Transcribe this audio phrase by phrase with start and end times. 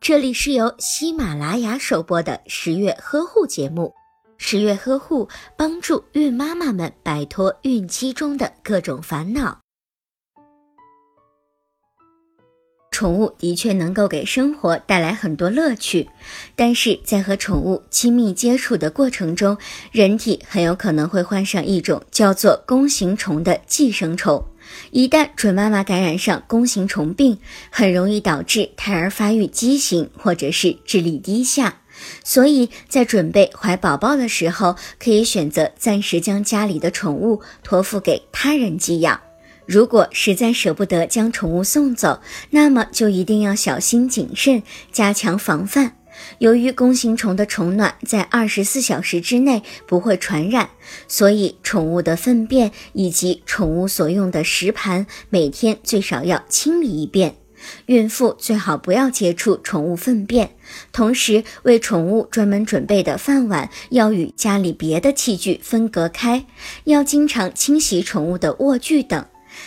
[0.00, 3.92] 这里是由喜马拉雅首播的十月呵护节目。
[4.36, 9.60] 十月呵护帮助孕妈妈们摆脱孕期中的各种烦恼。
[12.90, 16.08] 宠物的确能够给生活带来很多乐趣，
[16.54, 19.56] 但是在和宠物亲密接触的过程中，
[19.90, 24.44] 人体很有可能会患上一种叫做弓形虫的寄生虫。
[24.90, 27.38] 一旦准妈妈感染上弓形虫病，
[27.70, 31.76] 很容易导致胎儿发育畸形或者是智力低下。
[32.24, 39.20] 所以在准备怀宝宝的时候，可以选择暂时将家里的宠物托付给他人寄养。
[39.66, 42.20] 如果实在舍不得将宠物送走，
[42.50, 44.62] 那么就一定要小心谨慎，
[44.92, 45.96] 加强防范。
[46.38, 50.70] 由于弓形虫的虫卵在二十四小时之内不会传染，
[51.08, 57.36] 所以宠物的粪便以及宠物所用的食盘每天最少要清理一遍。
[57.86, 60.50] 孕妇最好不要接触宠物粪便，
[60.92, 66.44] 同时为宠物专门准备的饭碗要与家里别的器具分隔开，
[66.84, 69.24] 要经常清洗宠物的卧具等。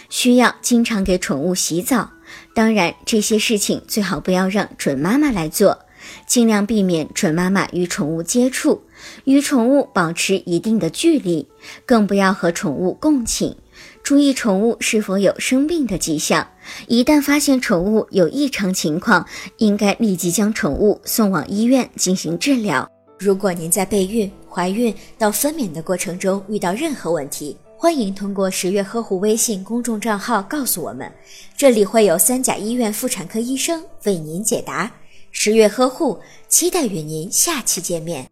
[0.10, 2.12] 需要经常给宠物洗澡，
[2.54, 5.80] 当然这些事情最好不要让准妈妈来做，
[6.26, 8.82] 尽量避免准妈妈与宠物接触，
[9.26, 11.48] 与宠物保持一定的距离，
[11.86, 13.56] 更不要和宠物共寝。
[14.02, 16.48] 注意宠物是否有生病的迹象，
[16.88, 19.26] 一旦发现宠物有异常情况，
[19.58, 22.90] 应该立即将宠物送往医院进行治疗。
[23.20, 31.12] 如果您在备孕、怀孕到分娩的过程中遇到任何问题，欢迎通过十月呵护微信公众账号告诉我们，
[31.56, 34.92] 这里会有三甲医院妇产科医生为您解答。
[35.32, 38.30] 十月呵护，期待与您下期见面。